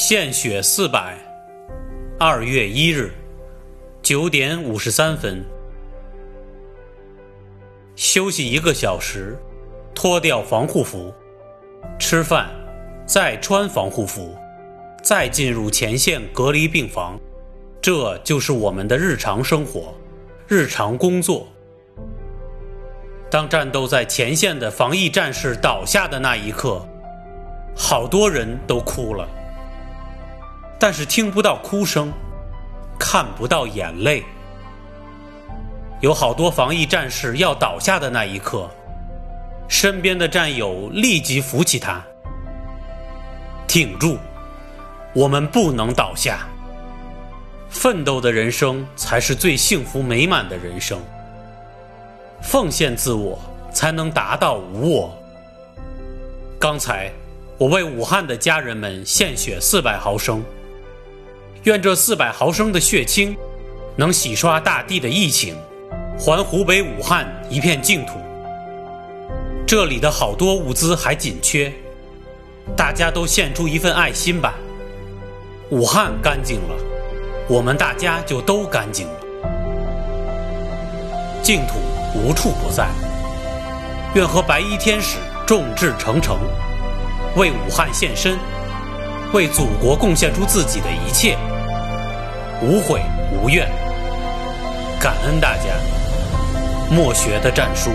[0.00, 1.18] 献血四百，
[2.20, 3.12] 二月一日
[4.00, 5.44] 九点五十三分，
[7.96, 9.36] 休息一个小时，
[9.96, 11.12] 脱掉防护服，
[11.98, 12.48] 吃饭，
[13.06, 14.36] 再穿防护服，
[15.02, 17.18] 再进入前线隔离病房，
[17.82, 19.92] 这就是我们的日常生活，
[20.46, 21.48] 日常工作。
[23.28, 26.86] 当战斗在前线的防疫战士倒下的那一刻，
[27.76, 29.28] 好多人都哭了。
[30.78, 32.12] 但是听不到哭声，
[32.98, 34.24] 看不到眼泪。
[36.00, 38.70] 有好多防疫战士要倒下的那一刻，
[39.66, 42.00] 身边的战友立即扶起他，
[43.66, 44.16] 挺住，
[45.12, 46.46] 我们不能倒下。
[47.68, 51.00] 奋斗的人生才是最幸福美满的人生，
[52.40, 53.36] 奉献自我
[53.72, 55.12] 才能达到无我。
[56.60, 57.10] 刚才
[57.58, 60.40] 我为武汉的家人们献血四百毫升。
[61.64, 63.36] 愿这四百毫升的血清，
[63.96, 65.56] 能洗刷大地的疫情，
[66.18, 68.12] 还湖北武汉一片净土。
[69.66, 71.72] 这里的好多物资还紧缺，
[72.76, 74.54] 大家都献出一份爱心吧。
[75.70, 76.74] 武汉干净了，
[77.48, 79.14] 我们大家就都干净了。
[81.42, 81.74] 净土
[82.14, 82.88] 无处不在，
[84.14, 86.38] 愿和白衣天使众志成城，
[87.36, 88.38] 为武汉献身。
[89.32, 91.36] 为祖国贡献出自己的一切，
[92.62, 93.68] 无悔无怨，
[94.98, 95.64] 感恩大家。
[96.90, 97.90] 莫学的战书。